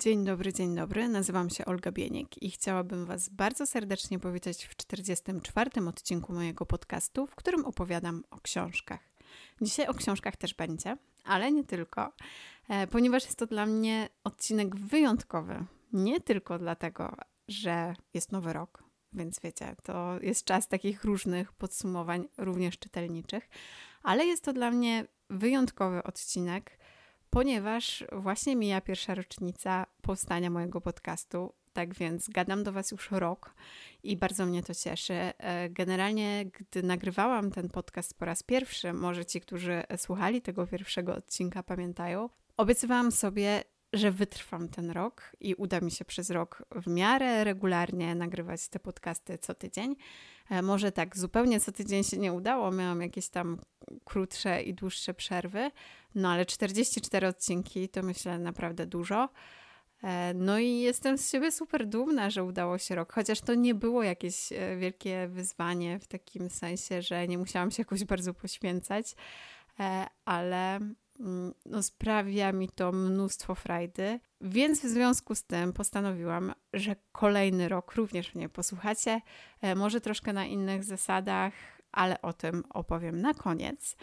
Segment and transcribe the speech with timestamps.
[0.00, 1.08] Dzień dobry, dzień dobry.
[1.08, 5.70] Nazywam się Olga Bieniek i chciałabym Was bardzo serdecznie powitać w 44.
[5.88, 9.00] odcinku mojego podcastu, w którym opowiadam o książkach.
[9.60, 12.12] Dzisiaj o książkach też będzie, ale nie tylko,
[12.68, 15.64] e, ponieważ jest to dla mnie odcinek wyjątkowy.
[15.92, 17.16] Nie tylko dlatego,
[17.48, 23.48] że jest nowy rok, więc wiecie, to jest czas takich różnych podsumowań, również czytelniczych,
[24.02, 26.79] ale jest to dla mnie wyjątkowy odcinek
[27.30, 31.52] ponieważ właśnie mija pierwsza rocznica powstania mojego podcastu.
[31.72, 33.54] Tak więc gadam do Was już rok
[34.02, 35.14] i bardzo mnie to cieszy.
[35.14, 41.14] E, generalnie, gdy nagrywałam ten podcast po raz pierwszy, może ci, którzy słuchali tego pierwszego
[41.14, 46.86] odcinka, pamiętają, obiecywałam sobie, że wytrwam ten rok i uda mi się przez rok w
[46.86, 49.96] miarę regularnie nagrywać te podcasty co tydzień.
[50.50, 53.58] E, może tak, zupełnie co tydzień się nie udało, miałam jakieś tam
[54.04, 55.70] krótsze i dłuższe przerwy,
[56.14, 59.28] no ale 44 odcinki to myślę naprawdę dużo.
[60.02, 63.74] E, no i jestem z siebie super dumna, że udało się rok, chociaż to nie
[63.74, 69.14] było jakieś e, wielkie wyzwanie w takim sensie, że nie musiałam się jakoś bardzo poświęcać,
[70.24, 76.96] ale mm, no, sprawia mi to mnóstwo frajdy, więc w związku z tym postanowiłam, że
[77.12, 79.20] kolejny rok również mnie posłuchacie,
[79.76, 81.52] może troszkę na innych zasadach,
[81.92, 83.96] ale o tym opowiem na koniec.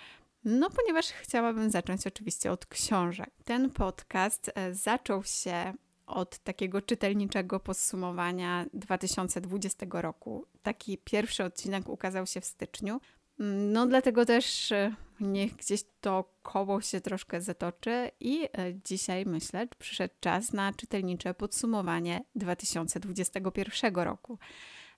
[0.44, 3.30] No, ponieważ chciałabym zacząć oczywiście od książek.
[3.46, 5.74] Ten podcast e, zaczął się
[6.08, 10.46] od takiego czytelniczego podsumowania 2020 roku.
[10.64, 13.00] Taki pierwszy odcinek ukazał się w styczniu.
[13.40, 18.50] No, dlatego też e, niech gdzieś to koło się troszkę zatoczy i e,
[18.86, 24.40] dzisiaj myślę, przyszedł czas na czytelnicze podsumowanie 2021 roku.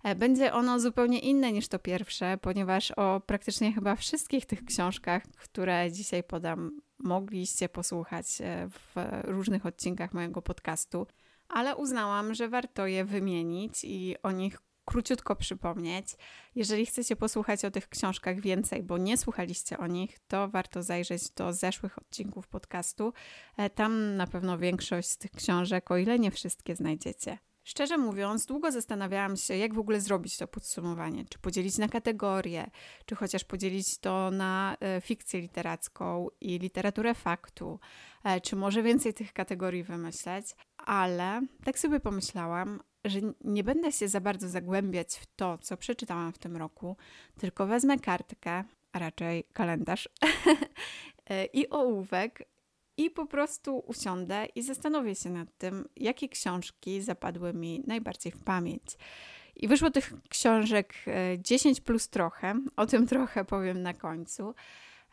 [0.03, 5.23] E, będzie ono zupełnie inne niż to pierwsze, ponieważ o praktycznie chyba wszystkich tych książkach,
[5.37, 11.07] które dzisiaj podam, mogliście posłuchać e, w różnych odcinkach mojego podcastu,
[11.49, 16.07] ale uznałam, że warto je wymienić i o nich króciutko przypomnieć.
[16.55, 21.29] Jeżeli chcecie posłuchać o tych książkach więcej, bo nie słuchaliście o nich, to warto zajrzeć
[21.29, 23.13] do zeszłych odcinków podcastu.
[23.57, 27.37] E, tam na pewno większość z tych książek, o ile nie wszystkie, znajdziecie.
[27.69, 31.25] Szczerze mówiąc, długo zastanawiałam się, jak w ogóle zrobić to podsumowanie.
[31.29, 32.71] Czy podzielić na kategorie,
[33.05, 37.79] czy chociaż podzielić to na e, fikcję literacką i literaturę faktu,
[38.23, 40.45] e, czy może więcej tych kategorii wymyśleć.
[40.77, 46.33] Ale tak sobie pomyślałam, że nie będę się za bardzo zagłębiać w to, co przeczytałam
[46.33, 46.97] w tym roku,
[47.39, 50.09] tylko wezmę kartkę, a raczej kalendarz
[51.29, 52.43] e, i ołówek
[52.99, 58.43] i po prostu usiądę i zastanowię się nad tym, jakie książki zapadły mi najbardziej w
[58.43, 58.83] pamięć.
[59.55, 60.93] I wyszło tych książek
[61.39, 64.53] 10 e, plus trochę, o tym trochę powiem na końcu,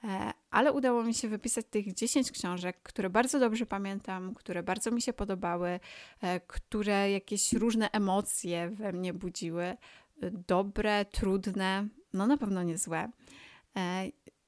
[0.04, 4.90] e, ale udało mi się wypisać tych 10 książek, które bardzo dobrze pamiętam, które bardzo
[4.90, 5.80] mi się podobały,
[6.22, 9.76] e, które jakieś różne emocje we mnie budziły,
[10.48, 13.10] dobre, trudne, no na pewno nie złe.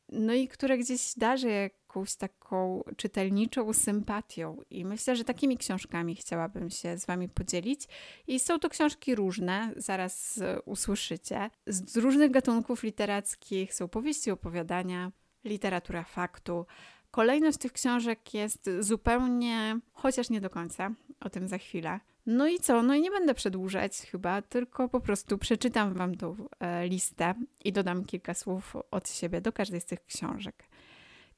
[0.09, 4.63] No i które gdzieś darzy jakąś taką czytelniczą sympatią.
[4.71, 7.89] I myślę, że takimi książkami chciałabym się z Wami podzielić.
[8.27, 11.51] I są to książki różne, zaraz usłyszycie.
[11.67, 15.13] Z różnych gatunków literackich są powieści, opowiadania,
[15.45, 16.67] literatura faktu.
[17.11, 20.91] Kolejność tych książek jest zupełnie, chociaż nie do końca,
[21.21, 22.01] o tym za chwilę.
[22.27, 22.83] No i co?
[22.83, 27.35] No i nie będę przedłużać chyba, tylko po prostu przeczytam Wam tą e, listę
[27.65, 30.68] i dodam kilka słów od siebie do każdej z tych książek.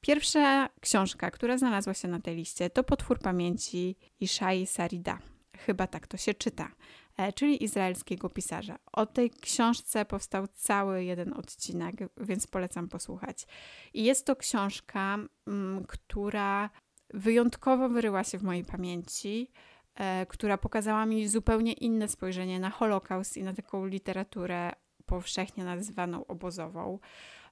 [0.01, 5.19] Pierwsza książka, która znalazła się na tej liście, to Potwór Pamięci Ishai Sarida.
[5.57, 6.71] Chyba tak to się czyta,
[7.17, 8.79] e, czyli izraelskiego pisarza.
[8.91, 13.47] O tej książce powstał cały jeden odcinek, więc polecam posłuchać.
[13.93, 15.17] I jest to książka,
[15.47, 16.69] mm, która
[17.13, 19.51] wyjątkowo wyryła się w mojej pamięci,
[19.95, 24.71] e, która pokazała mi zupełnie inne spojrzenie na Holokaust i na taką literaturę
[25.11, 26.99] powszechnie nazywaną obozową.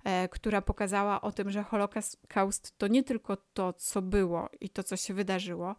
[0.03, 4.83] E, która pokazała o tym, że Holokaust to nie tylko to, co było i to,
[4.83, 5.75] co się wydarzyło,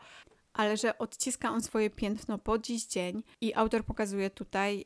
[0.53, 4.85] ale że odciska on swoje piętno po dziś dzień i autor pokazuje tutaj,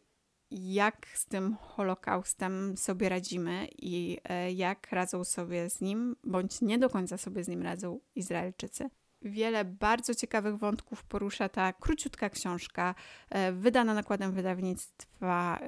[0.51, 6.79] jak z tym Holokaustem sobie radzimy i e, jak radzą sobie z nim, bądź nie
[6.79, 8.91] do końca sobie z nim radzą Izraelczycy.
[9.25, 12.95] Wiele bardzo ciekawych wątków porusza ta króciutka książka,
[13.31, 15.59] e, wydana nakładem wydawnictwa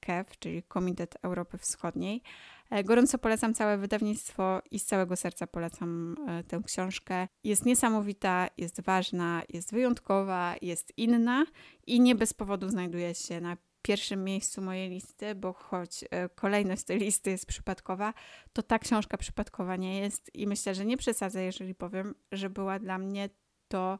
[0.00, 2.22] KEF, czyli Komitet Europy Wschodniej.
[2.70, 7.28] E, gorąco polecam całe wydawnictwo i z całego serca polecam e, tę książkę.
[7.44, 11.46] Jest niesamowita, jest ważna, jest wyjątkowa, jest inna
[11.86, 13.56] i nie bez powodu znajduje się na
[13.86, 18.14] pierwszym miejscu mojej listy, bo choć e, kolejność tej listy jest przypadkowa,
[18.52, 22.78] to ta książka przypadkowa nie jest i myślę, że nie przesadzę, jeżeli powiem, że była
[22.78, 23.28] dla mnie
[23.68, 23.98] to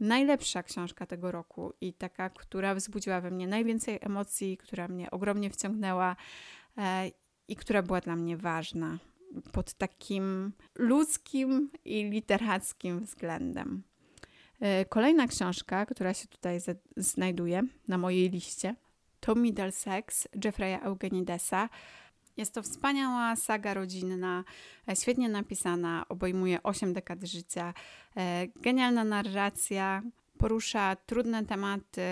[0.00, 5.50] najlepsza książka tego roku i taka, która wzbudziła we mnie najwięcej emocji, która mnie ogromnie
[5.50, 6.16] wciągnęła
[6.78, 7.10] e,
[7.48, 8.98] i która była dla mnie ważna
[9.52, 13.82] pod takim ludzkim i literackim względem.
[14.60, 16.60] E, kolejna książka, która się tutaj
[16.96, 18.74] znajduje na mojej liście,
[19.20, 21.68] to Middlesex Jeffrey'a Eugenidesa.
[22.36, 24.44] Jest to wspaniała saga rodzinna,
[24.88, 27.74] e, świetnie napisana, obejmuje 8 dekad życia,
[28.16, 30.02] e, genialna narracja,
[30.38, 32.02] porusza trudne tematy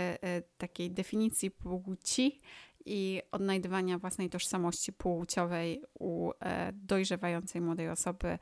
[0.58, 2.40] takiej definicji płci
[2.86, 6.30] i odnajdywania własnej tożsamości płciowej u
[6.72, 8.38] dojrzewającej młodej osoby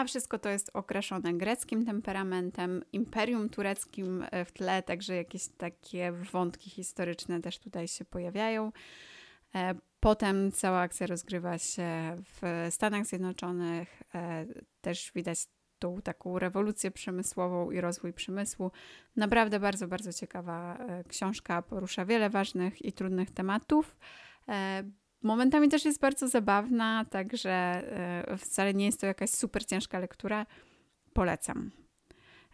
[0.00, 6.12] a wszystko to jest okraszone greckim temperamentem, imperium tureckim e, w tle, także jakieś takie
[6.12, 8.72] wątki historyczne też tutaj się pojawiają.
[9.54, 14.02] E, potem cała akcja rozgrywa się w Stanach Zjednoczonych.
[14.14, 14.46] E,
[14.80, 15.46] też widać
[15.78, 18.70] tą taką rewolucję przemysłową i rozwój przemysłu.
[19.16, 21.62] Naprawdę bardzo, bardzo ciekawa książka.
[21.62, 23.96] Porusza wiele ważnych i trudnych tematów.
[25.22, 30.46] Momentami też jest bardzo zabawna, także e, wcale nie jest to jakaś super ciężka lektura.
[31.12, 31.70] Polecam.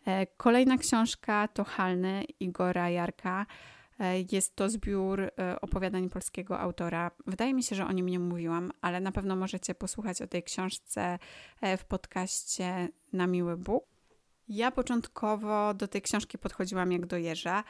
[0.06, 3.46] E, kolejna książka to Halny Igora Jarka.
[4.00, 5.30] E, jest to zbiór
[5.60, 7.10] opowiadań polskiego autora.
[7.26, 10.42] Wydaje mi się, że o nim nie mówiłam, ale na pewno możecie posłuchać o tej
[10.42, 11.18] książce
[11.78, 13.95] w podcaście Na Miły Bóg.
[14.48, 17.64] Ja początkowo do tej książki podchodziłam jak do jeża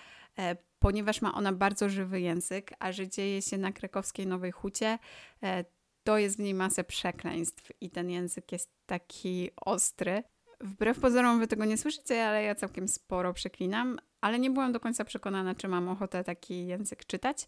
[0.79, 4.99] ponieważ ma ona bardzo żywy język, a że dzieje się na krakowskiej Nowej Hucie,
[5.43, 5.65] e,
[6.05, 10.23] to jest w niej masę przekleństw i ten język jest taki ostry.
[10.61, 14.81] Wbrew pozorom wy tego nie słyszycie, ale ja całkiem sporo przeklinam, ale nie byłam do
[14.81, 17.47] końca przekonana, czy mam ochotę taki język czytać.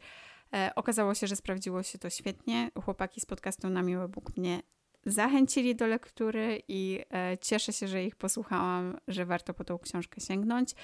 [0.55, 2.71] E, okazało się, że sprawdziło się to świetnie.
[2.85, 4.63] Chłopaki z podcastu Na Miły Bóg mnie
[5.11, 10.21] zachęcili do lektury i e, cieszę się, że ich posłuchałam, że warto po tą książkę
[10.21, 10.75] sięgnąć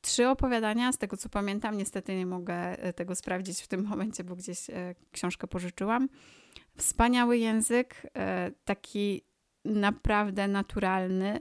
[0.00, 1.78] trzy opowiadania, z tego co pamiętam.
[1.78, 6.08] Niestety nie mogę e, tego sprawdzić w tym momencie, bo gdzieś e, książkę pożyczyłam.
[6.76, 8.02] Wspaniały język,
[8.64, 9.22] taki
[9.64, 11.40] naprawdę naturalny.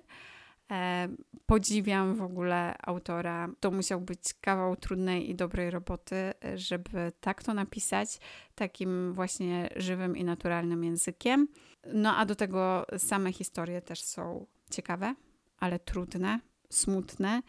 [1.45, 3.49] Podziwiam w ogóle autora.
[3.59, 8.19] To musiał być kawał trudnej i dobrej roboty, żeby tak to napisać,
[8.55, 11.47] takim właśnie żywym i naturalnym językiem.
[11.93, 15.15] No a do tego same historie też są ciekawe,
[15.57, 16.39] ale trudne,
[16.69, 17.41] smutne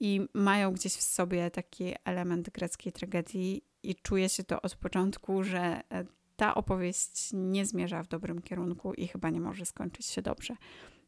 [0.00, 5.42] i mają gdzieś w sobie taki element greckiej tragedii, i czuje się to od początku,
[5.44, 6.04] że e,
[6.36, 10.56] ta opowieść nie zmierza w dobrym kierunku i chyba nie może skończyć się dobrze.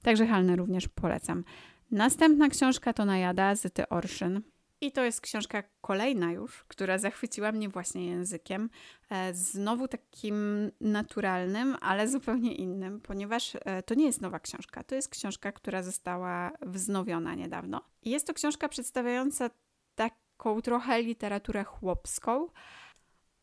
[0.03, 1.45] Także Halne również polecam.
[1.91, 4.43] Następna książka to Najada Zyty Orszyn.
[4.81, 8.71] I to jest książka kolejna już, która zachwyciła mnie właśnie językiem.
[9.11, 14.85] E, znowu takim naturalnym, ale zupełnie innym, ponieważ e, to nie jest nowa książka.
[14.85, 17.81] To jest książka, która została wznowiona niedawno.
[18.03, 19.51] I jest to książka przedstawiająca
[19.95, 22.49] taką trochę literaturę chłopską,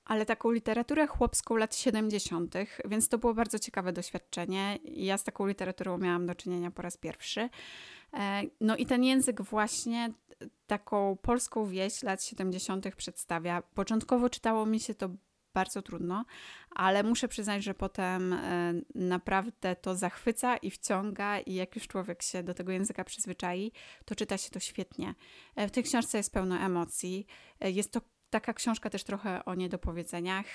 [0.05, 2.55] ale taką literaturę chłopską lat 70.,
[2.85, 4.79] więc to było bardzo ciekawe doświadczenie.
[4.83, 7.49] Ja z taką literaturą miałam do czynienia po raz pierwszy.
[8.13, 10.13] E, no i ten język właśnie
[10.67, 12.95] taką polską wieś lat 70.
[12.95, 13.61] przedstawia.
[13.61, 15.09] Początkowo czytało mi się to
[15.53, 16.25] bardzo trudno,
[16.71, 22.23] ale muszę przyznać, że potem e, naprawdę to zachwyca i wciąga, i jak już człowiek
[22.23, 23.71] się do tego języka przyzwyczai,
[24.05, 25.15] to czyta się to świetnie.
[25.55, 27.25] E, w tej książce jest pełno emocji.
[27.61, 30.45] Jest to taka książka też trochę o niedopowiedzeniach.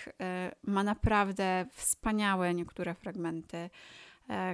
[0.63, 3.71] Ma naprawdę wspaniałe niektóre fragmenty,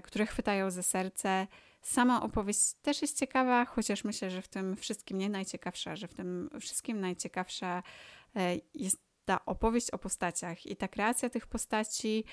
[0.02, 1.46] które chwytają ze serce.
[1.82, 6.14] Sama opowieść też jest ciekawa, chociaż myślę, że w tym wszystkim nie najciekawsza, że w
[6.14, 7.82] tym wszystkim najciekawsza
[8.36, 12.24] e, jest ta opowieść o postaciach i ta kreacja tych postaci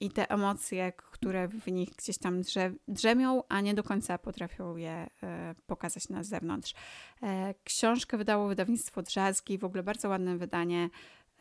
[0.00, 4.76] i te emocje, które w nich gdzieś tam drze drzemią, a nie do końca potrafią
[4.76, 6.74] je e, pokazać na zewnątrz.
[7.22, 10.90] E, książkę wydało wydawnictwo Drzazgi, w ogóle bardzo ładne wydanie.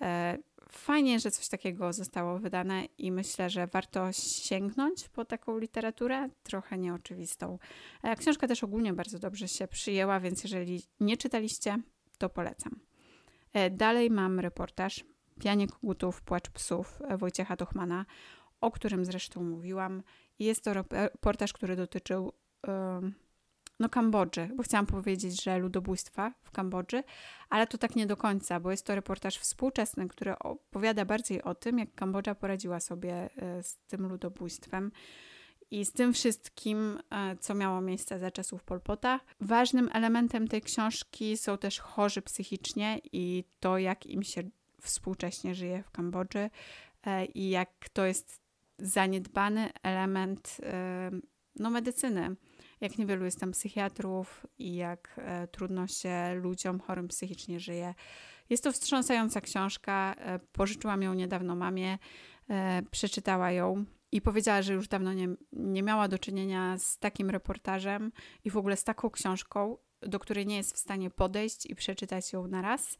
[0.01, 0.37] E,
[0.69, 6.77] fajnie, że coś takiego zostało wydane i myślę, że warto sięgnąć po taką literaturę, trochę
[6.77, 7.59] nieoczywistą.
[8.17, 11.77] Książka też ogólnie bardzo dobrze się przyjęła, więc jeżeli nie czytaliście,
[12.17, 12.79] to polecam.
[13.71, 15.05] Dalej mam reportaż
[15.39, 18.05] Pianie Kogutów, Płacz Psów Wojciecha Tuchmana,
[18.61, 20.03] o którym zresztą mówiłam.
[20.39, 22.33] Jest to reportaż, który dotyczył
[23.79, 27.03] no Kambodży, bo chciałam powiedzieć, że ludobójstwa w Kambodży,
[27.49, 31.55] ale to tak nie do końca, bo jest to reportaż współczesny, który opowiada bardziej o
[31.55, 34.91] tym, jak Kambodża poradziła sobie e, z tym ludobójstwem
[35.71, 39.19] i z tym wszystkim, e, co miało miejsce za czasów Polpota.
[39.39, 44.43] Ważnym elementem tej książki są też chorzy psychicznie i to, jak im się
[44.81, 46.49] współcześnie żyje w Kambodży
[47.05, 48.44] e, i jak to jest
[48.77, 50.61] zaniedbany element
[51.55, 52.35] no, medycyny
[52.81, 57.93] jak niewielu jest tam psychiatrów i jak e, trudno się ludziom chorym psychicznie żyje.
[58.49, 60.15] Jest to wstrząsająca książka.
[60.17, 61.97] E, pożyczyłam ją niedawno mamie,
[62.49, 67.29] e, przeczytała ją i powiedziała, że już dawno nie, nie miała do czynienia z takim
[67.29, 68.11] reportażem
[68.43, 72.33] i w ogóle z taką książką, do której nie jest w stanie podejść i przeczytać
[72.33, 72.97] ją na raz,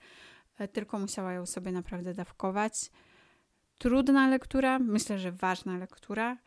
[0.74, 2.92] tylko musiała ją sobie naprawdę dawkować.
[3.78, 6.38] Trudna lektura, myślę, że ważna lektura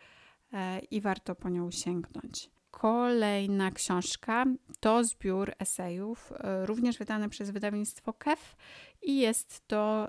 [0.53, 2.51] e, i warto po nią sięgnąć.
[2.71, 4.45] Kolejna książka
[4.81, 8.57] to zbiór esejów, e, również wydany przez wydawnictwo KEF
[9.03, 10.09] i jest to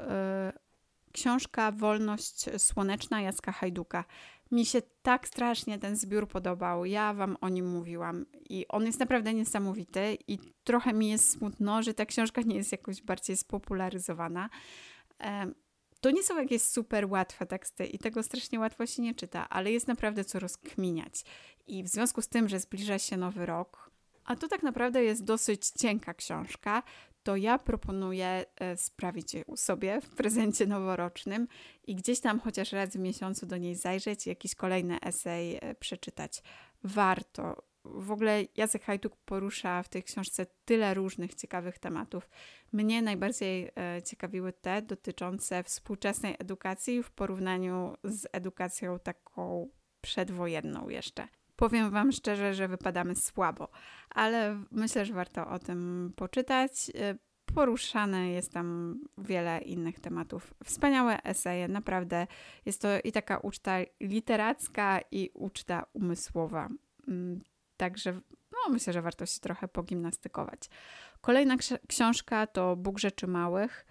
[1.12, 4.06] książka Wolność Słoneczna Jacka Hajduka.
[4.52, 6.86] Mi się tak strasznie ten zbiór podobał.
[6.86, 11.84] Ja wam o nim mówiłam i on jest naprawdę niesamowity i trochę mi jest smutno,
[11.84, 14.50] że ta książka nie jest jakoś bardziej spopularyzowana.
[16.02, 19.72] To nie są jakieś super łatwe teksty i tego strasznie łatwo się nie czyta, ale
[19.72, 21.24] jest naprawdę co rozkminiać.
[21.68, 23.92] I w związku z tym, że zbliża się nowy rok,
[24.26, 26.84] a to tak naprawdę jest dosyć cienka książka,
[27.24, 31.48] to ja proponuję e, sprawić je sobie w prezencie noworocznym
[31.88, 36.44] i gdzieś tam chociaż raz w miesiącu do niej zajrzeć jakiś kolejny esej e, przeczytać.
[36.84, 37.69] Warto.
[37.86, 42.30] W ogóle Jacek Hajduk porusza w tej książce tyle różnych ciekawych tematów.
[42.72, 49.70] Mnie najbardziej e, ciekawiły te dotyczące współczesnej edukacji w porównaniu z edukacją taką
[50.02, 51.28] przedwojenną jeszcze.
[51.56, 53.70] Powiem Wam szczerze, że wypadamy słabo,
[54.10, 56.72] ale myślę, że warto o tym poczytać.
[56.96, 57.16] E,
[57.56, 60.54] poruszane jest tam wiele innych tematów.
[60.64, 62.28] Wspaniałe eseje, naprawdę.
[62.66, 66.70] Jest to i taka uczta literacka, i uczta umysłowa.
[67.80, 68.22] Także
[68.52, 70.70] no, myślę, że warto się trochę pogimnastykować.
[71.22, 71.56] Kolejna
[71.88, 73.86] książka to Bóg Rzeczy Małych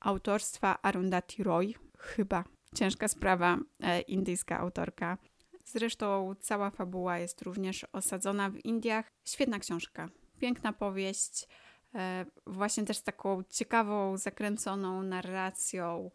[0.00, 1.74] autorstwa Arundhati Roy.
[1.98, 5.18] Chyba ciężka sprawa, e, indyjska autorka.
[5.64, 9.12] Zresztą cała fabuła jest również osadzona w Indiach.
[9.24, 11.48] Świetna książka, piękna powieść,
[11.94, 16.10] e, właśnie też z taką ciekawą, zakręconą narracją.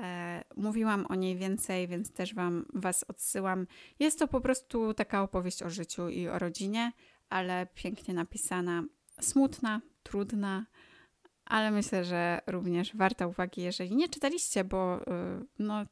[0.00, 3.66] E, mówiłam o niej więcej, więc też wam, Was odsyłam.
[3.98, 6.92] Jest to po prostu taka opowieść o życiu i o rodzinie,
[7.30, 8.84] ale pięknie napisana,
[9.20, 10.66] smutna, trudna,
[11.44, 15.04] ale myślę, że również warta uwagi, jeżeli nie czytaliście, bo y,
[15.58, 15.86] no,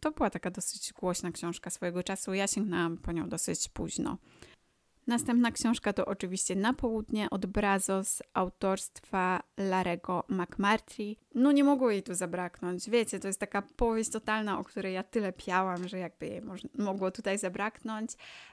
[0.00, 2.34] to była taka dosyć głośna książka swojego czasu.
[2.34, 4.18] Ja sięgnęłam po nią dosyć późno.
[5.10, 11.16] Następna książka to oczywiście Na południe od Brazos autorstwa Larego McMurtry.
[11.34, 12.90] No nie mogło jej tu zabraknąć.
[12.90, 16.42] Wiecie, to jest taka powieść totalna, o której ja tyle piałam, że jakby jej
[16.78, 18.10] mogło tutaj zabraknąć.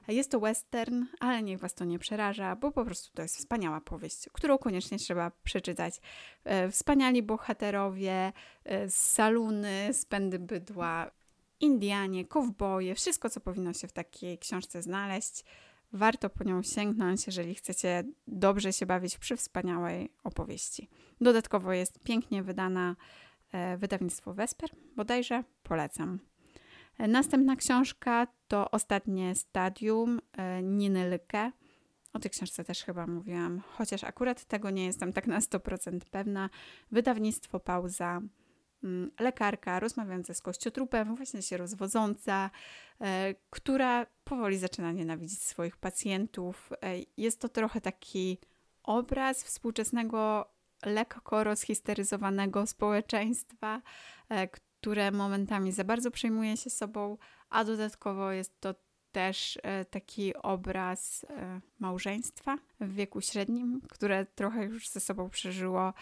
[0.08, 3.82] Jest to western, ale niech was to nie przeraża, bo po prostu to jest wspaniała
[3.82, 6.02] powieść, którą koniecznie trzeba przeczytać.
[6.44, 8.34] E, wspaniali bohaterowie,
[8.64, 11.12] e, saluny, spędy bydła,
[11.60, 15.44] Indianie, kowboje, wszystko co powinno się w takiej książce znaleźć.
[15.94, 20.90] Warto po nią sięgnąć, jeżeli chcecie dobrze się bawić przy wspaniałej opowieści.
[21.22, 22.96] Dodatkowo jest pięknie wydana
[23.52, 26.20] e, wydawnictwo Vesper, bodajże polecam.
[26.98, 31.52] E, następna książka to Ostatnie Stadium e, Niny Lyke.
[32.14, 36.50] O tej książce też chyba mówiłam, chociaż akurat tego nie jestem tak na 100% pewna.
[36.92, 38.22] Wydawnictwo Pauza
[38.84, 42.50] Mm, lekarka rozmawiająca z kościotrupem, właśnie się rozwodząca,
[43.50, 46.74] która powoli zaczyna nienawidzić swoich pacjentów.
[46.82, 48.38] E, jest to trochę taki
[48.84, 50.46] obraz współczesnego,
[50.86, 53.82] lekko rozhisteryzowanego społeczeństwa,
[54.30, 57.18] e, które momentami za bardzo przejmuje się sobą,
[57.50, 58.76] a dodatkowo jest to
[59.12, 61.26] też taki obraz
[61.80, 65.94] małżeństwa w wieku średnim, które trochę już ze sobą przeżyło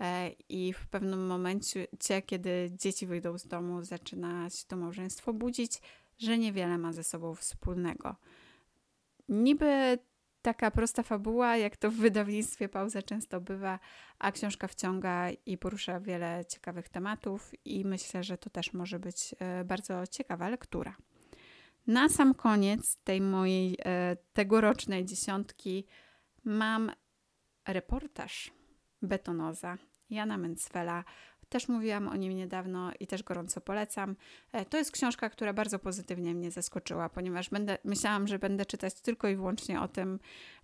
[0.00, 1.86] E, i w pewnym momencie,
[2.26, 5.80] kiedy dzieci wyjdą z domu, zaczyna się to małżeństwo budzić,
[6.20, 8.16] że niewiele ma ze sobą wspólnego.
[9.28, 9.98] Niby
[10.42, 13.78] taka prosta fabuła, jak to w wydawnictwie pauza często bywa,
[14.18, 19.34] a książka wciąga i porusza wiele ciekawych tematów, i myślę, że to też może być
[19.38, 20.96] e, bardzo ciekawa lektura.
[21.86, 25.86] Na sam koniec tej mojej e, tegorocznej dziesiątki
[26.44, 26.92] mam
[27.68, 28.50] reportaż
[29.02, 29.78] Betonoza
[30.10, 31.04] Jana Mencfela.
[31.50, 34.16] Też mówiłam o nim niedawno i też gorąco polecam.
[34.52, 38.94] E, to jest książka, która bardzo pozytywnie mnie zaskoczyła, ponieważ będę, myślałam, że będę czytać
[38.94, 40.18] tylko i wyłącznie o tym,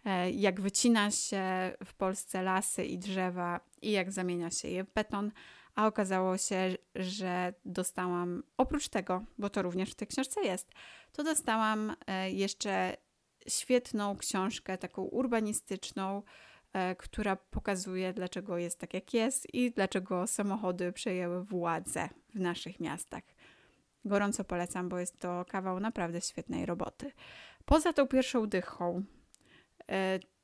[0.05, 1.43] e, jak wycina się
[1.85, 5.33] w Polsce lasy i drzewa i jak zamienia się je w beton,
[5.75, 10.73] a okazało się, że dostałam, oprócz tego, bo to również w tej książce jest,
[11.13, 12.97] to dostałam e, jeszcze
[13.49, 16.23] świetną książkę, taką urbanistyczną,
[16.99, 23.23] która pokazuje, dlaczego jest tak, jak jest i dlaczego samochody przejęły władzę w naszych miastach.
[24.05, 27.13] Gorąco polecam, bo jest to kawał naprawdę świetnej roboty.
[27.65, 29.05] Poza tą pierwszą dychą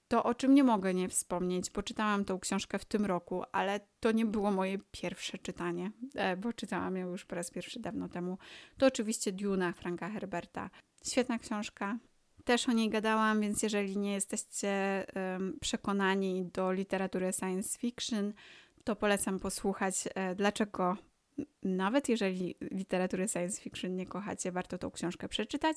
[0.09, 3.81] to, o czym nie mogę nie wspomnieć, bo czytałam tą książkę w tym roku, ale
[4.01, 5.91] to nie było moje pierwsze czytanie,
[6.39, 8.39] bo czytałam ją już po raz pierwszy dawno temu.
[8.79, 10.71] To oczywiście Duna Franka Herberta.
[11.05, 11.99] Świetna książka,
[12.44, 15.06] też o niej gadałam, więc jeżeli nie jesteście
[15.61, 18.32] przekonani do literatury science fiction,
[18.84, 20.96] to polecam posłuchać, e, dlaczego
[21.62, 25.76] nawet jeżeli literatury science fiction nie kochacie, warto tą książkę przeczytać.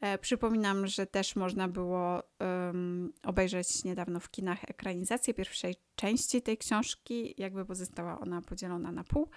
[0.00, 6.58] E, przypominam, że też można było um, obejrzeć niedawno w kinach ekranizację pierwszej części tej
[6.58, 9.30] książki, jakby pozostała ona podzielona na pół.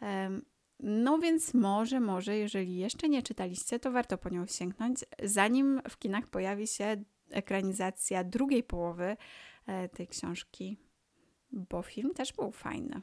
[0.00, 0.44] Um,
[0.80, 5.98] no więc może, może, jeżeli jeszcze nie czytaliście, to warto po nią sięgnąć, zanim w
[5.98, 9.16] kinach pojawi się ekranizacja drugiej połowy
[9.66, 10.78] e, tej książki,
[11.52, 13.02] bo film też był fajny.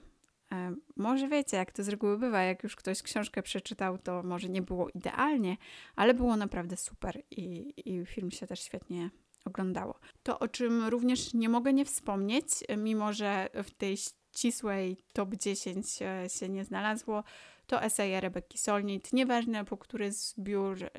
[0.51, 4.50] E, może wiecie, jak to z reguły bywa, jak już ktoś książkę przeczytał, to może
[4.50, 5.58] nie było idealnie,
[5.96, 9.10] ale było naprawdę super i, i film się też świetnie
[9.46, 10.00] oglądało.
[10.24, 16.01] To, o czym również nie mogę nie wspomnieć, mimo że w tej ścisłej top 10
[16.01, 17.24] e, się nie znalazło,
[17.67, 19.13] to eseje Rebeki Solnit.
[19.13, 20.89] Nieważne, po który zbiór y,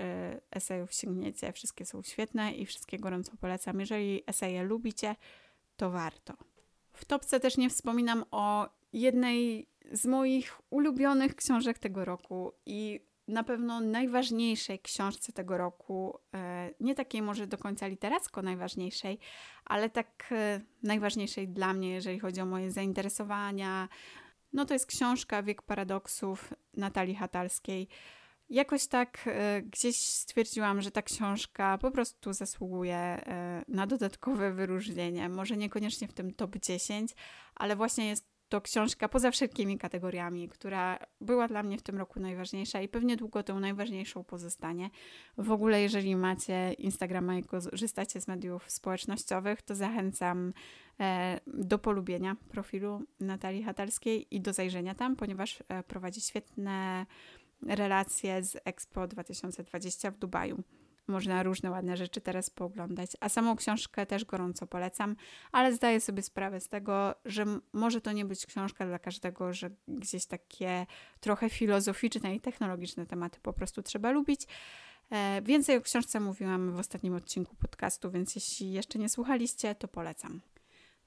[0.51, 3.81] esejów sięgniecie, wszystkie są świetne i wszystkie gorąco polecam.
[3.81, 5.17] Jeżeli eseje lubicie,
[5.77, 6.35] to warto.
[6.93, 13.45] W topce też nie wspominam o jednej z moich ulubionych książek tego roku i na
[13.45, 19.19] pewno najważniejszej książce tego roku, e, nie takiej może do końca literacko najważniejszej,
[19.65, 23.89] ale tak e, najważniejszej dla mnie, jeżeli chodzi o moje zainteresowania,
[24.57, 27.89] no to jest książka Wiek Paradoksów Natalii Hatalskiej.
[28.49, 33.21] Jakoś tak y, gdzieś stwierdziłam, że ta książka po prostu zasługuje
[33.69, 35.29] y, na dodatkowe wyróżnienie.
[35.29, 37.15] Może niekoniecznie w tym top 10,
[37.55, 42.21] ale właśnie jest to książka poza wszelkimi kategoriami, która była dla mnie w tym roku
[42.21, 44.91] najważniejsza i pewnie długo tą najważniejszą pozostanie.
[45.39, 50.53] W ogóle, jeżeli macie Instagrama i korzystacie z mediów społecznościowych, to zachęcam
[51.01, 57.07] e, do polubienia profilu Natalii Hatalskiej i do zajrzenia tam, ponieważ e, prowadzi świetne
[57.63, 60.63] relacje z Expo 2020 w Dubaju.
[61.09, 65.17] Można różne ładne rzeczy teraz pooglądać, a samą książkę też gorąco polecam,
[65.53, 69.71] ale zdaję sobie sprawę z tego, że może to nie być książka dla każdego, że
[69.89, 70.87] gdzieś takie
[71.21, 74.47] trochę filozoficzne i technologiczne tematy po prostu trzeba lubić.
[75.11, 79.89] E, więcej o książce mówiłam w ostatnim odcinku podcastu, więc jeśli jeszcze nie słuchaliście, to
[79.89, 80.41] polecam.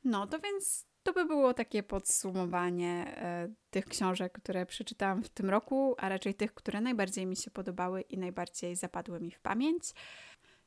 [0.03, 5.49] No to więc to by było takie podsumowanie e, tych książek, które przeczytałam w tym
[5.49, 9.83] roku, a raczej tych, które najbardziej mi się podobały i najbardziej zapadły mi w pamięć.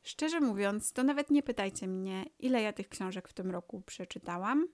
[0.03, 4.69] Szczerze mówiąc, to nawet nie pytajcie mnie, ile ja tych książek w tym roku przeczytałam,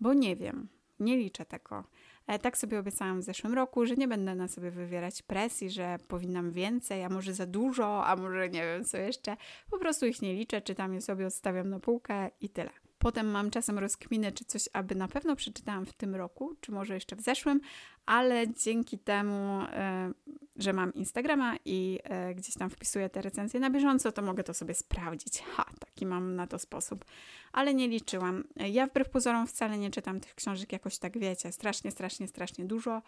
[0.00, 0.68] bo nie wiem,
[1.00, 1.84] nie liczę tego.
[2.26, 5.98] E, tak sobie obiecałam w zeszłym roku, że nie będę na sobie wywierać presji, że
[6.08, 9.36] powinnam więcej, a może za dużo, a może nie wiem co jeszcze.
[9.70, 12.70] Po prostu ich nie liczę, czytam je sobie, odstawiam na półkę i tyle.
[13.00, 16.94] Potem mam czasem rozkminę, czy coś aby na pewno przeczytałam w tym roku, czy może
[16.94, 17.60] jeszcze w zeszłym,
[18.06, 20.10] ale dzięki temu, e,
[20.56, 24.54] że mam Instagrama i e, gdzieś tam wpisuję te recenzje na bieżąco, to mogę to
[24.54, 25.42] sobie sprawdzić.
[25.42, 27.04] Ha, taki mam na to sposób.
[27.52, 28.44] Ale nie liczyłam.
[28.56, 33.02] Ja wbrew pozorom wcale nie czytam tych książek jakoś tak, wiecie, strasznie, strasznie, strasznie dużo.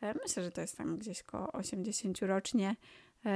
[0.00, 2.76] E, myślę, że to jest tam gdzieś koło 80 rocznie.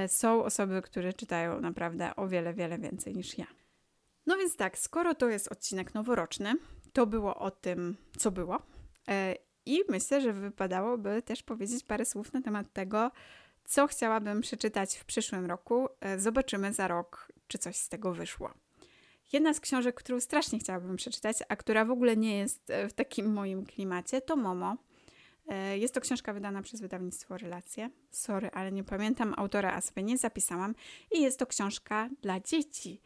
[0.07, 3.60] Są osoby, które czytają naprawdę o wiele, wiele więcej niż ja.
[4.31, 6.53] No więc tak, skoro to jest odcinek noworoczny,
[6.93, 8.61] to było o tym, co było.
[9.07, 13.11] E, I myślę, że wypadałoby też powiedzieć parę słów na temat tego,
[13.65, 15.87] co chciałabym przeczytać w przyszłym roku.
[15.99, 18.53] E, zobaczymy za rok, czy coś z tego wyszło.
[19.33, 22.93] Jedna z książek, którą strasznie chciałabym przeczytać, a która w ogóle nie jest e, w
[22.93, 24.77] takim moim klimacie, to Momo.
[25.75, 27.89] Jest to książka wydana przez wydawnictwo Relacje.
[28.11, 30.75] Sorry, ale nie pamiętam autora, a sobie nie zapisałam.
[31.11, 33.01] I jest to książka dla dzieci.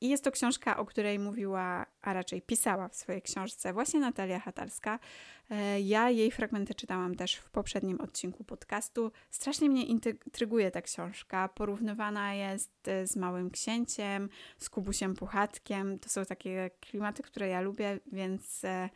[0.00, 4.40] I jest to książka, o której mówiła, a raczej pisała w swojej książce właśnie Natalia
[4.40, 4.98] Hatalska.
[5.50, 9.12] E, ja jej fragmenty czytałam też w poprzednim odcinku podcastu.
[9.30, 11.48] Strasznie mnie intryguje ta książka.
[11.48, 15.98] Porównywana jest e, z Małym Księciem, z Kubusiem Puchatkiem.
[15.98, 18.88] To są takie klimaty, które ja lubię, więc e,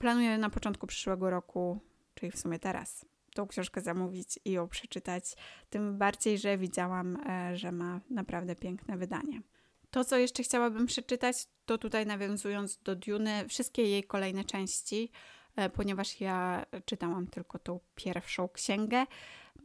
[0.00, 1.80] planuję na początku przyszłego roku,
[2.14, 5.34] czyli w sumie teraz, tą książkę zamówić i ją przeczytać.
[5.70, 7.18] Tym bardziej, że widziałam,
[7.54, 9.42] że ma naprawdę piękne wydanie.
[9.90, 15.10] To, co jeszcze chciałabym przeczytać, to tutaj nawiązując do Duny, wszystkie jej kolejne części,
[15.56, 19.04] e, ponieważ ja czytałam tylko tą pierwszą księgę.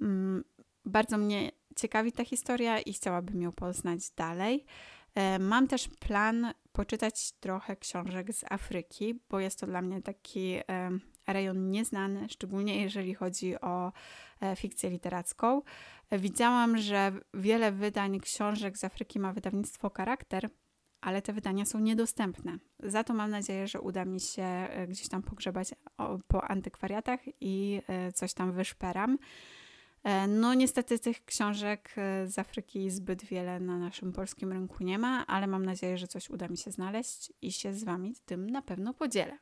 [0.01, 0.43] Mm,
[0.85, 4.65] bardzo mnie ciekawi ta historia i chciałabym ją poznać dalej.
[5.15, 10.55] E, mam też plan poczytać trochę książek z Afryki, bo jest to dla mnie taki
[11.27, 13.91] rejon nieznany, szczególnie jeżeli chodzi o
[14.41, 15.61] e, fikcję literacką.
[16.11, 20.49] Widziałam, że wiele wydań książek z Afryki ma wydawnictwo Charakter,
[21.03, 22.57] ale te wydania są niedostępne.
[22.79, 25.69] Za to mam nadzieję, że uda mi się e, gdzieś tam pogrzebać
[26.27, 29.17] po antykwariatach i e, coś tam wyszperam.
[30.03, 35.27] E, no, niestety tych książek z Afryki zbyt wiele na naszym polskim rynku nie ma,
[35.27, 38.61] ale mam nadzieję, że coś uda mi się znaleźć i się z Wami tym na
[38.61, 39.37] pewno podzielę.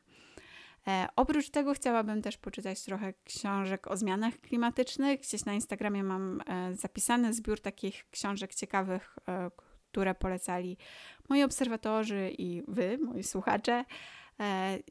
[0.87, 5.21] E, oprócz tego chciałabym też poczytać trochę książek o zmianach klimatycznych.
[5.21, 9.51] Gdzieś na Instagramie mam e, zapisany zbiór takich książek ciekawych, e,
[9.91, 10.77] które polecali
[11.29, 13.85] moi obserwatorzy i wy, moi słuchacze.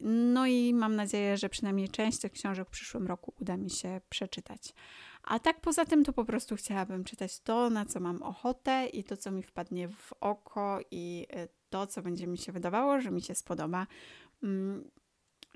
[0.01, 4.01] No i mam nadzieję, że przynajmniej część tych książek w przyszłym roku uda mi się
[4.09, 4.73] przeczytać.
[5.23, 9.03] A tak poza tym to po prostu chciałabym czytać to, na co mam ochotę i
[9.03, 11.27] to, co mi wpadnie w oko i
[11.69, 13.87] to, co będzie mi się wydawało, że mi się spodoba.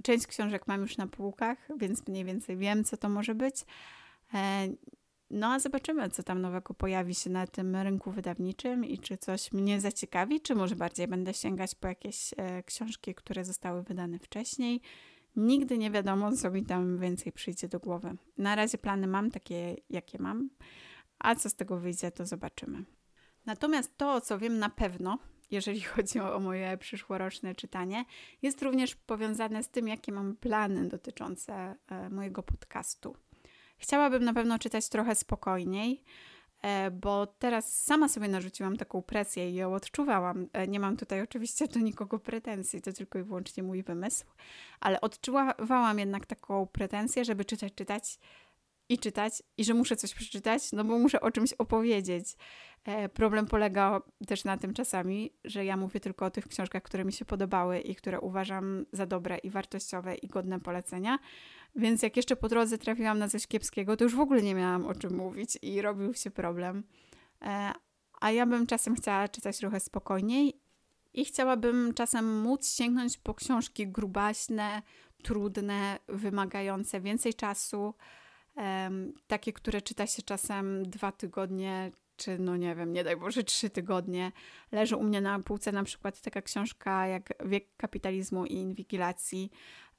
[0.03, 3.55] Część książek mam już na półkach, więc mniej więcej wiem, co to może być.
[4.33, 4.67] E,
[5.29, 9.51] no a zobaczymy, co tam nowego pojawi się na tym rynku wydawniczym i czy coś
[9.51, 14.81] mnie zaciekawi, czy może bardziej będę sięgać po jakieś e, książki, które zostały wydane wcześniej.
[15.35, 18.17] Nigdy nie wiadomo, co mi tam więcej przyjdzie do głowy.
[18.37, 20.49] Na razie plany mam takie, jakie mam,
[21.19, 22.85] a co z tego wyjdzie, to zobaczymy.
[23.45, 25.19] Natomiast to, co wiem na pewno,
[25.51, 28.05] jeżeli chodzi o, moje przyszłoroczne czytanie,
[28.41, 33.15] jest również powiązane z tym, jakie mam plany dotyczące e, mojego podcastu.
[33.77, 36.03] Chciałabym na pewno czytać trochę spokojniej,
[36.61, 40.47] e, bo teraz sama sobie narzuciłam taką presję i ją odczuwałam.
[40.53, 44.25] E, nie mam tutaj oczywiście do nikogo pretensji, to tylko i wyłącznie mój wymysł,
[44.79, 48.19] ale odczuwałam jednak taką pretensję, żeby czytać, czytać
[48.89, 52.25] i czytać, i że muszę coś przeczytać, no bo muszę o czymś opowiedzieć.
[52.85, 57.05] E, problem polega też na tym czasami, że ja mówię tylko o tych książkach, które
[57.05, 61.19] mi się podobały i które uważam za dobre i wartościowe i godne polecenia.
[61.75, 64.85] Więc jak jeszcze po drodze trafiłam na coś kiepskiego, to już w ogóle nie miałam
[64.85, 66.83] o czym mówić i robił się problem.
[67.41, 67.71] E,
[68.21, 70.61] a ja bym czasem chciała czytać trochę spokojniej
[71.13, 74.81] i chciałabym czasem móc sięgnąć po książki grubaśne,
[75.23, 77.93] trudne, wymagające więcej czasu
[79.27, 83.69] takie, które czyta się czasem dwa tygodnie, czy no nie wiem, nie daj Boże, trzy
[83.69, 84.31] tygodnie.
[84.71, 89.51] Leży u mnie na półce na przykład taka książka jak Wiek kapitalizmu i inwigilacji.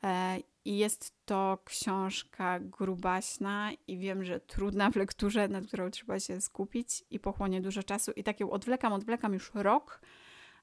[0.05, 6.21] E, I jest to książka grubaśna i wiem, że trudna w lekturze, nad którą trzeba
[6.21, 8.12] się skupić i pochłonie dużo czasu.
[8.12, 10.01] I tak ją odwlekam, odwlekam już rok.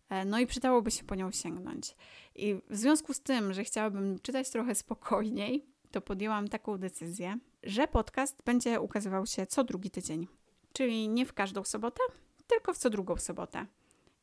[0.09, 1.95] E, no i przydałoby się po nią sięgnąć.
[2.35, 7.87] I w związku z tym, że chciałabym czytać trochę spokojniej, to podjęłam taką decyzję, że
[7.87, 10.27] podcast będzie ukazywał się co drugi tydzień.
[10.73, 12.01] Czyli nie w każdą sobotę,
[12.47, 13.65] tylko w co drugą sobotę.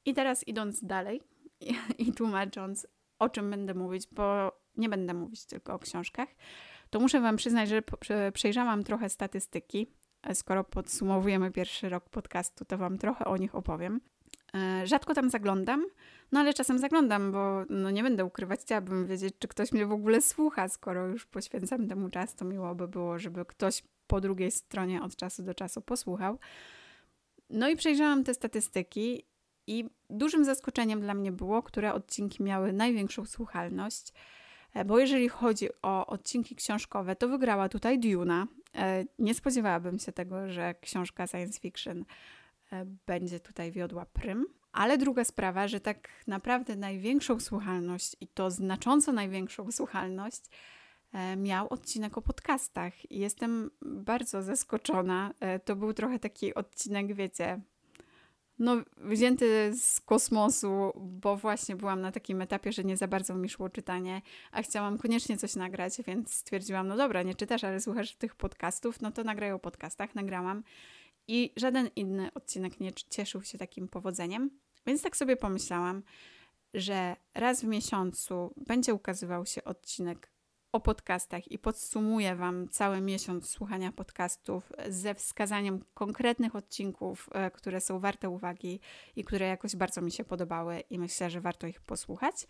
[0.04, 1.22] I teraz idąc dalej
[1.60, 1.74] i,
[2.06, 2.86] i tłumacząc,
[3.18, 6.28] o czym będę mówić, bo nie będę mówić tylko o książkach,
[6.90, 7.82] to muszę Wam przyznać, że
[8.32, 9.86] przejrzałam trochę statystyki.
[10.34, 14.00] Skoro podsumowujemy pierwszy rok podcastu, to Wam trochę o nich opowiem.
[14.54, 15.86] E, rzadko tam zaglądam,
[16.32, 19.92] no ale czasem zaglądam, bo no nie będę ukrywać, chciałabym wiedzieć, czy ktoś mnie w
[19.92, 24.50] ogóle słucha, skoro już poświęcam temu czas, to miło by było, żeby ktoś po drugiej
[24.50, 26.38] stronie od czasu do czasu posłuchał.
[27.50, 29.24] No i przejrzałam te statystyki
[29.66, 34.12] i dużym zaskoczeniem dla mnie było, które odcinki miały największą słuchalność,
[34.74, 38.46] e, bo jeżeli chodzi o odcinki książkowe, to wygrała tutaj Duna.
[38.74, 42.04] E, nie spodziewałabym się tego, że książka science fiction
[43.06, 44.46] będzie tutaj wiodła prym.
[44.72, 50.42] Ale druga sprawa, że tak naprawdę największą słuchalność i to znacząco największą słuchalność
[51.12, 53.10] e, miał odcinek o podcastach.
[53.10, 55.34] I jestem bardzo zaskoczona.
[55.40, 57.60] E, to był trochę taki odcinek, wiecie,
[58.60, 63.48] no, wzięty z kosmosu, bo właśnie byłam na takim etapie, że nie za bardzo mi
[63.48, 68.14] szło czytanie, a chciałam koniecznie coś nagrać, więc stwierdziłam, no dobra, nie czytasz, ale słuchasz
[68.14, 70.14] tych podcastów, no to nagrają o podcastach.
[70.14, 70.62] Nagrałam
[71.30, 74.50] i żaden inny odcinek nie cieszył się takim powodzeniem.
[74.86, 76.02] Więc tak sobie pomyślałam,
[76.74, 80.32] że raz w miesiącu będzie ukazywał się odcinek
[80.72, 87.80] o podcastach i podsumuję Wam cały miesiąc słuchania podcastów ze wskazaniem konkretnych odcinków, e, które
[87.80, 88.80] są warte uwagi
[89.16, 92.46] i które jakoś bardzo mi się podobały i myślę, że warto ich posłuchać.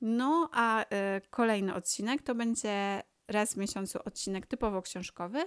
[0.00, 0.86] No a y,
[1.30, 5.44] kolejny odcinek to będzie raz w miesiącu odcinek typowo książkowy,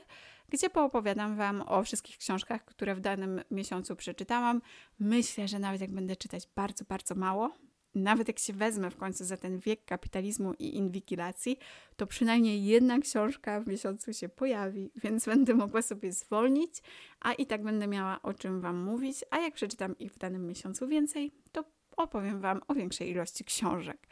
[0.50, 4.62] gdzie poopowiadam Wam o wszystkich książkach, które w danym miesiącu przeczytałam.
[5.00, 7.52] Myślę, że nawet jak będę czytać bardzo, bardzo mało,
[7.96, 11.58] nawet jak się wezmę w końcu za ten wiek kapitalizmu i inwigilacji,
[11.96, 16.82] to przynajmniej jedna książka w miesiącu się pojawi, więc będę mogła sobie zwolnić,
[17.20, 19.24] a i tak będę miała o czym Wam mówić.
[19.32, 21.64] A jak przeczytam ich w danym miesiącu więcej, to
[21.98, 24.08] opowiem Wam o większej ilości książek.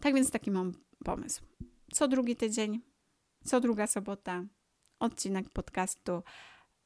[0.00, 0.72] Tak więc taki mam
[1.04, 1.42] pomysł
[1.92, 2.80] co drugi tydzień,
[3.44, 4.44] co druga sobota,
[4.98, 6.22] odcinek podcastu.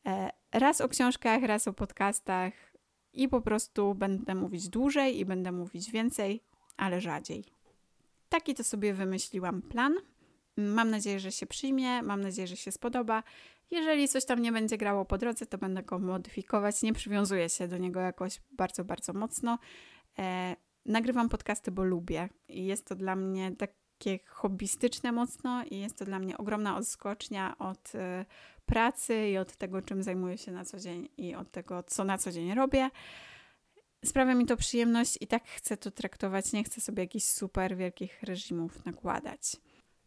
[0.06, 2.52] E, raz o książkach, raz o podcastach.
[3.14, 6.42] i po prostu będę mówić dłużej i będę mówić więcej,
[6.76, 7.44] ale rzadziej.
[8.28, 9.94] Taki to sobie wymyśliłam plan.
[10.56, 13.22] Mam nadzieję, że się przyjmie, mam nadzieję, że się spodoba.
[13.70, 16.82] Jeżeli coś tam nie będzie grało po drodze, to będę go modyfikować.
[16.82, 19.58] Nie przywiązuję się do niego jakoś bardzo, bardzo mocno.
[20.18, 23.52] E, nagrywam podcasty, bo lubię i jest to dla mnie
[24.02, 28.24] takie hobbystyczne mocno i jest to dla mnie ogromna odskocznia od e,
[28.66, 32.18] pracy i od tego, czym zajmuję się na co dzień i od tego, co na
[32.18, 32.90] co dzień robię.
[34.04, 36.52] Sprawia mi to przyjemność i tak chcę to traktować.
[36.52, 39.56] Nie chcę sobie jakichś super wielkich reżimów nakładać.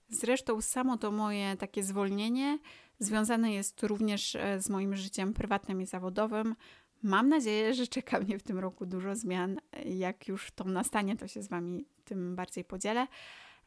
[0.10, 2.60] Zresztą samo to moje takie zwolnienie
[3.00, 6.56] związane jest również e, z moim życiem prywatnym i zawodowym.
[7.04, 9.60] Mam nadzieję, że czeka mnie w tym roku dużo zmian.
[9.86, 13.08] Jak już to nastanie, to się z Wami tym bardziej podzielę.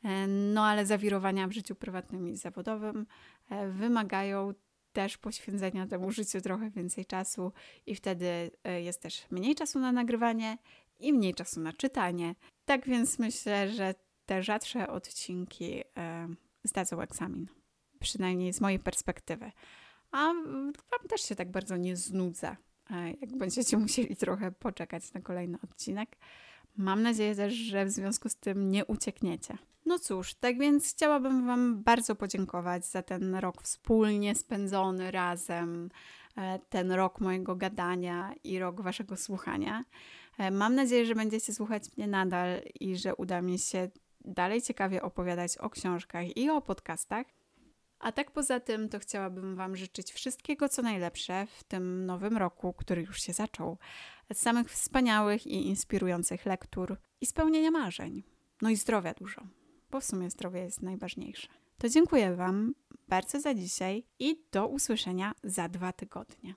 [0.04, 3.06] E, no ale zawirowania w życiu prywatnym i zawodowym
[3.50, 4.54] e, wymagają
[4.92, 7.52] też poświęcenia temu życiu trochę więcej czasu
[7.86, 8.50] i wtedy
[8.82, 10.58] jest też mniej czasu na nagrywanie
[10.98, 12.34] i mniej czasu na czytanie.
[12.64, 13.94] Tak więc myślę, że
[14.26, 16.28] te rzadsze odcinki e,
[16.64, 17.46] zdadzą egzamin.
[18.00, 19.52] Przynajmniej z mojej perspektywy.
[20.10, 20.16] A
[20.90, 22.56] Wam też się tak bardzo nie znudza,
[22.90, 26.16] e, jak będziecie musieli trochę poczekać na kolejny odcinek.
[26.76, 29.58] Mam nadzieję też, że w związku z tym nie uciekniecie.
[29.88, 35.90] No cóż, tak więc chciałabym Wam bardzo podziękować za ten rok wspólnie spędzony razem,
[36.36, 39.84] e, ten rok mojego gadania i rok Waszego słuchania.
[40.38, 45.02] E, mam nadzieję, że będziecie słuchać mnie nadal i że uda mi się dalej ciekawie
[45.02, 47.26] opowiadać o książkach i o podcastach.
[47.98, 52.72] A tak poza tym, to chciałabym Wam życzyć wszystkiego, co najlepsze w tym nowym roku,
[52.72, 53.78] który już się zaczął.
[54.32, 58.22] Samych wspaniałych i inspirujących lektur i spełnienia marzeń.
[58.62, 59.42] No i zdrowia dużo,
[59.90, 61.48] bo w sumie zdrowie jest najważniejsze.
[61.78, 62.74] To dziękuję Wam
[63.08, 66.54] bardzo za dzisiaj i do usłyszenia za dwa tygodnie.